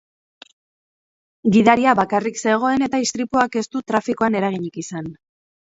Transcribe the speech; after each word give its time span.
Gidaria 1.57 1.93
bakarrik 2.01 2.41
zegoen 2.47 2.89
eta 2.89 3.05
istripuak 3.07 3.61
ez 3.63 3.67
du 3.77 3.87
trafikoan 3.95 4.41
eraginik 4.43 4.87
izan. 4.87 5.17